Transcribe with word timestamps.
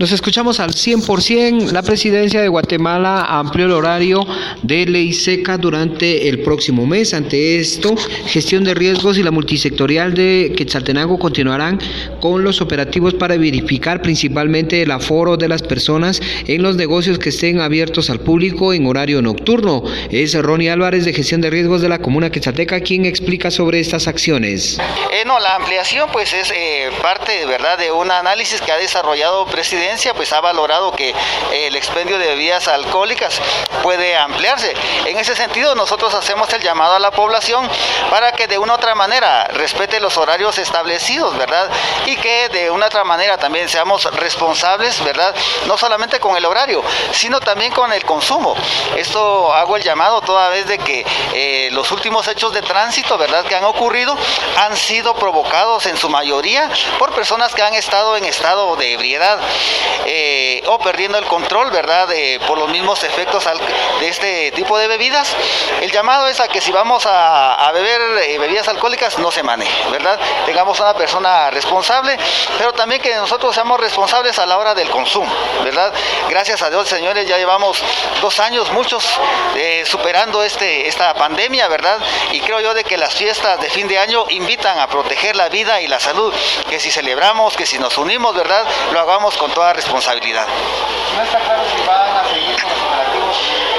Nos 0.00 0.10
escuchamos 0.10 0.58
al 0.58 0.72
100%. 0.72 1.70
La 1.70 1.82
presidencia 1.82 2.40
de 2.42 2.48
Guatemala 2.48 3.26
amplió 3.28 3.66
el 3.66 3.70
horario 3.70 4.26
de 4.64 4.86
ley 4.86 5.12
seca 5.12 5.58
durante 5.58 6.28
el 6.28 6.40
próximo 6.40 6.86
mes. 6.86 7.12
Ante 7.12 7.60
esto, 7.60 7.94
gestión 8.26 8.64
de 8.64 8.74
riesgos 8.74 9.18
y 9.18 9.22
la 9.22 9.30
multisectorial 9.30 10.14
de 10.14 10.52
Quetzaltenango 10.56 11.18
continuarán 11.18 11.78
con 12.20 12.42
los 12.42 12.60
operativos 12.60 13.14
para 13.14 13.36
verificar 13.36 14.00
principalmente 14.00 14.80
el 14.82 14.90
aforo 14.90 15.36
de 15.36 15.48
las 15.48 15.62
personas 15.62 16.20
en 16.46 16.62
los 16.62 16.76
negocios 16.76 17.18
que 17.18 17.28
estén 17.28 17.60
abiertos 17.60 18.08
al 18.08 18.20
público 18.20 18.72
en 18.72 18.86
horario 18.86 19.20
nocturno. 19.20 19.84
Es 20.10 20.34
Ronnie 20.34 20.70
Álvarez 20.70 21.04
de 21.04 21.12
gestión 21.12 21.42
de 21.42 21.50
riesgos 21.50 21.82
de 21.82 21.90
la 21.90 21.98
comuna 21.98 22.30
Quetzalteca 22.30 22.80
quien 22.80 23.04
explica 23.04 23.50
sobre 23.50 23.80
estas 23.80 24.08
acciones. 24.08 24.78
Eh, 25.12 25.24
no, 25.26 25.38
la 25.40 25.56
ampliación 25.56 26.08
pues 26.10 26.32
es 26.32 26.50
eh, 26.50 26.90
parte, 27.02 27.44
¿verdad?, 27.46 27.78
de 27.78 27.92
un 27.92 28.10
análisis 28.10 28.60
que 28.62 28.72
ha 28.72 28.78
desarrollado 28.78 29.44
presidente 29.46 29.84
pues 30.16 30.32
ha 30.32 30.40
valorado 30.40 30.92
que 30.92 31.10
eh, 31.10 31.14
el 31.66 31.76
expendio 31.76 32.18
de 32.18 32.26
bebidas 32.28 32.68
alcohólicas 32.68 33.40
puede 33.82 34.16
En 35.04 35.18
ese 35.18 35.34
sentido, 35.34 35.74
nosotros 35.74 36.14
hacemos 36.14 36.52
el 36.52 36.62
llamado 36.62 36.94
a 36.94 37.00
la 37.00 37.10
población 37.10 37.68
para 38.08 38.30
que 38.32 38.46
de 38.46 38.56
una 38.56 38.74
otra 38.74 38.94
manera 38.94 39.48
respete 39.48 39.98
los 39.98 40.16
horarios 40.16 40.58
establecidos, 40.58 41.36
¿verdad? 41.36 41.68
Y 42.06 42.16
que 42.16 42.48
de 42.50 42.70
una 42.70 42.86
otra 42.86 43.02
manera 43.02 43.36
también 43.36 43.68
seamos 43.68 44.04
responsables, 44.14 45.02
¿verdad? 45.02 45.34
No 45.66 45.76
solamente 45.76 46.20
con 46.20 46.36
el 46.36 46.44
horario, 46.44 46.84
sino 47.10 47.40
también 47.40 47.72
con 47.72 47.92
el 47.92 48.04
consumo. 48.04 48.54
Esto 48.96 49.52
hago 49.52 49.76
el 49.76 49.82
llamado 49.82 50.20
toda 50.20 50.48
vez 50.50 50.66
de 50.68 50.78
que 50.78 51.04
eh, 51.32 51.70
los 51.72 51.90
últimos 51.90 52.28
hechos 52.28 52.52
de 52.52 52.62
tránsito, 52.62 53.18
¿verdad?, 53.18 53.44
que 53.46 53.56
han 53.56 53.64
ocurrido 53.64 54.16
han 54.56 54.76
sido 54.76 55.14
provocados 55.14 55.86
en 55.86 55.96
su 55.96 56.08
mayoría 56.08 56.70
por 57.00 57.12
personas 57.12 57.52
que 57.54 57.62
han 57.62 57.74
estado 57.74 58.16
en 58.16 58.24
estado 58.24 58.76
de 58.76 58.92
ebriedad. 58.92 59.40
Eh, 60.06 60.43
o 60.66 60.78
perdiendo 60.78 61.18
el 61.18 61.26
control, 61.26 61.70
¿verdad? 61.70 62.08
por 62.46 62.58
los 62.58 62.68
mismos 62.68 63.02
efectos 63.04 63.48
de 64.00 64.08
este 64.08 64.52
tipo 64.52 64.78
de 64.78 64.88
bebidas. 64.88 65.34
El 65.80 65.90
llamado 65.90 66.28
es 66.28 66.40
a 66.40 66.48
que 66.48 66.60
si 66.60 66.72
vamos 66.72 67.04
a, 67.06 67.70
beber 67.72 68.00
eh, 68.22 68.38
bebidas 68.38 68.68
alcohólicas 68.68 69.18
no 69.18 69.30
se 69.30 69.42
maneje, 69.42 69.90
¿verdad? 69.90 70.18
Tengamos 70.46 70.78
una 70.80 70.94
persona 70.94 71.50
responsable, 71.50 72.16
pero 72.58 72.72
también 72.72 73.00
que 73.00 73.14
nosotros 73.16 73.54
seamos 73.54 73.80
responsables 73.80 74.38
a 74.38 74.46
la 74.46 74.58
hora 74.58 74.74
del 74.74 74.88
consumo, 74.90 75.32
¿verdad? 75.64 75.92
Gracias 76.28 76.62
a 76.62 76.70
Dios, 76.70 76.88
señores, 76.88 77.26
ya 77.26 77.36
llevamos 77.36 77.82
dos 78.20 78.38
años, 78.40 78.70
muchos 78.72 79.18
eh, 79.56 79.82
superando 79.86 80.42
este, 80.42 80.88
esta 80.88 81.14
pandemia, 81.14 81.68
¿verdad? 81.68 81.98
Y 82.32 82.40
creo 82.40 82.60
yo 82.60 82.74
de 82.74 82.84
que 82.84 82.96
las 82.96 83.14
fiestas 83.14 83.60
de 83.60 83.70
fin 83.70 83.88
de 83.88 83.98
año 83.98 84.24
invitan 84.30 84.78
a 84.78 84.86
proteger 84.86 85.36
la 85.36 85.48
vida 85.48 85.80
y 85.80 85.88
la 85.88 85.98
salud, 85.98 86.32
que 86.68 86.78
si 86.80 86.90
celebramos, 86.90 87.56
que 87.56 87.66
si 87.66 87.78
nos 87.78 87.98
unimos, 87.98 88.34
¿verdad? 88.34 88.64
Lo 88.92 89.00
hagamos 89.00 89.36
con 89.36 89.52
toda 89.52 89.72
responsabilidad. 89.72 90.46
No 91.16 91.22
está 91.22 91.38
claro 91.40 91.62
si 91.64 91.86
van 91.86 92.16
a 92.16 92.28
seguir 92.28 92.60
con 92.60 92.70
los 92.70 92.80
operativos. 92.82 93.74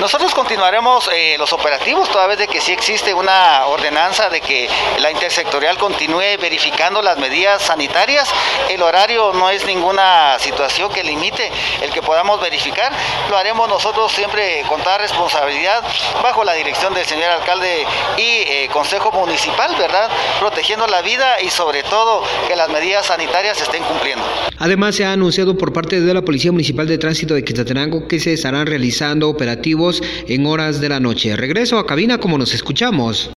Nosotros 0.00 0.34
continuaremos 0.34 1.10
eh, 1.12 1.36
los 1.38 1.52
operativos 1.52 2.08
toda 2.08 2.26
vez 2.26 2.38
de 2.38 2.48
que 2.48 2.62
sí 2.62 2.72
existe 2.72 3.12
una 3.12 3.66
ordenanza 3.66 4.30
de 4.30 4.40
que 4.40 4.66
la 4.98 5.10
intersectorial 5.10 5.76
continúe 5.76 6.38
verificando 6.40 7.02
las 7.02 7.18
medidas 7.18 7.60
sanitarias. 7.60 8.32
El 8.70 8.80
horario 8.80 9.34
no 9.34 9.50
es 9.50 9.66
ninguna 9.66 10.38
situación 10.38 10.90
que 10.90 11.04
limite 11.04 11.52
el 11.82 11.92
que 11.92 12.00
podamos 12.00 12.40
verificar. 12.40 12.90
Lo 13.28 13.36
haremos 13.36 13.68
nosotros 13.68 14.10
siempre 14.10 14.62
con 14.68 14.80
toda 14.80 14.96
responsabilidad 14.96 15.84
bajo 16.22 16.44
la 16.44 16.54
dirección 16.54 16.94
del 16.94 17.04
señor 17.04 17.32
alcalde 17.32 17.86
y 18.16 18.44
consejo 18.70 19.12
municipal, 19.12 19.74
¿verdad? 19.78 20.08
Protegiendo 20.38 20.86
la 20.86 21.02
vida 21.02 21.40
y 21.42 21.50
sobre 21.50 21.82
todo 21.82 22.22
que 22.48 22.56
las 22.56 22.70
medidas 22.70 23.06
sanitarias 23.06 23.60
estén 23.60 23.82
cumpliendo. 23.84 24.24
Además 24.58 24.94
se 24.94 25.04
ha 25.04 25.12
anunciado 25.12 25.58
por 25.58 25.72
parte 25.72 26.00
de 26.00 26.14
la 26.14 26.22
Policía 26.22 26.52
Municipal 26.52 26.86
de 26.86 26.98
Tránsito 26.98 27.34
de 27.34 27.44
Quetzaltenango 27.44 28.08
que 28.08 28.20
se 28.20 28.32
estarán 28.32 28.66
realizando 28.66 29.28
operativos 29.28 30.02
en 30.26 30.46
horas 30.46 30.80
de 30.80 30.88
la 30.88 31.00
noche. 31.00 31.36
Regreso 31.36 31.78
a 31.78 31.86
cabina 31.86 32.18
como 32.18 32.38
nos 32.38 32.54
escuchamos. 32.54 33.28